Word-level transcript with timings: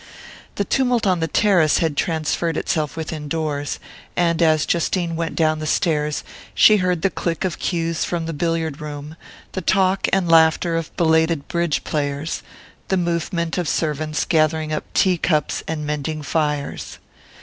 The 0.55 0.65
tumult 0.65 1.05
on 1.05 1.19
the 1.19 1.27
terrace 1.27 1.77
had 1.77 1.95
transferred 1.95 2.57
itself 2.57 2.97
within 2.97 3.27
doors, 3.27 3.77
and 4.15 4.41
as 4.41 4.65
Justine 4.65 5.15
went 5.15 5.35
down 5.35 5.59
the 5.59 5.67
stairs 5.67 6.23
she 6.55 6.77
heard 6.77 7.03
the 7.03 7.11
click 7.11 7.45
of 7.45 7.59
cues 7.59 8.03
from 8.03 8.25
the 8.25 8.33
billiard 8.33 8.81
room, 8.81 9.15
the 9.51 9.61
talk 9.61 10.07
and 10.11 10.27
laughter 10.27 10.75
of 10.75 10.89
belated 10.97 11.47
bridge 11.47 11.83
players, 11.83 12.41
the 12.87 12.97
movement 12.97 13.59
of 13.59 13.69
servants 13.69 14.25
gathering 14.25 14.73
up 14.73 14.91
tea 14.95 15.19
cups 15.19 15.61
and 15.67 15.85
mending 15.85 16.23
fires. 16.23 16.97